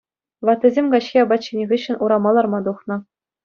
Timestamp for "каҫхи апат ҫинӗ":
0.93-1.67